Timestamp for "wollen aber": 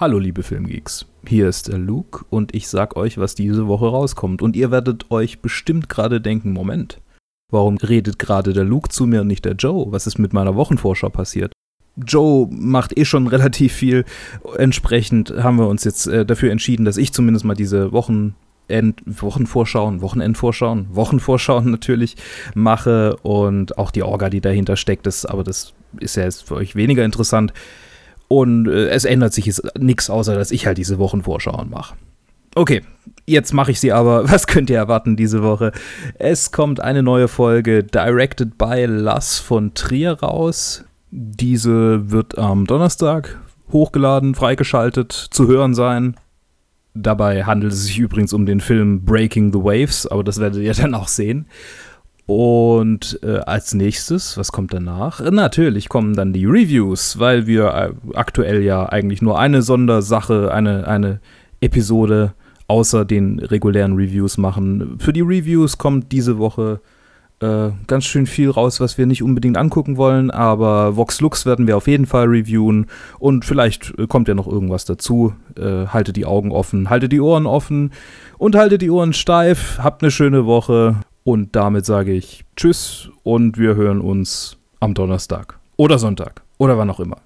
69.96-70.96